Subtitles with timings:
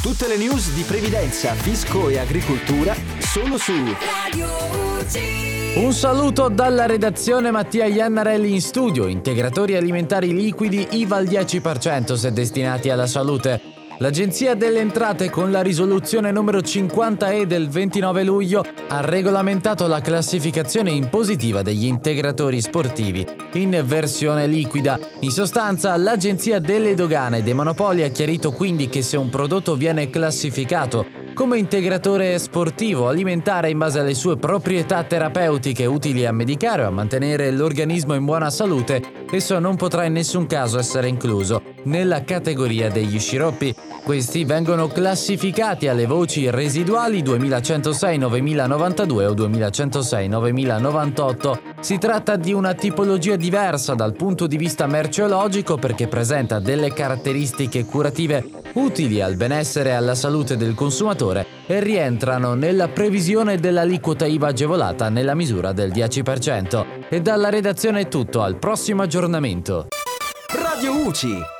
[0.00, 5.84] Tutte le news di previdenza, fisco e agricoltura solo su Radio UG.
[5.84, 9.08] Un saluto dalla redazione Mattia Iannarelli in studio.
[9.08, 13.77] Integratori alimentari liquidi IVA al 10% se destinati alla salute.
[14.00, 20.92] L'Agenzia delle Entrate con la risoluzione numero 50E del 29 luglio ha regolamentato la classificazione
[20.92, 25.00] impositiva degli integratori sportivi in versione liquida.
[25.20, 30.10] In sostanza, l'Agenzia delle Dogane dei Monopoli ha chiarito quindi che se un prodotto viene
[30.10, 36.88] classificato come integratore sportivo alimentare in base alle sue proprietà terapeutiche utili a medicare o
[36.88, 39.00] a mantenere l'organismo in buona salute,
[39.36, 43.74] esso non potrà in nessun caso essere incluso nella categoria degli sciroppi.
[44.02, 51.58] Questi vengono classificati alle voci residuali 2106-9092 o 2106-9098.
[51.80, 57.84] Si tratta di una tipologia diversa dal punto di vista merceologico perché presenta delle caratteristiche
[57.84, 64.48] curative utili al benessere e alla salute del consumatore e rientrano nella previsione dell'aliquota IVA
[64.48, 66.86] agevolata nella misura del 10%.
[67.10, 69.17] E dalla redazione è tutto, al prossimo aggiornamento.
[70.64, 71.57] Radio UCI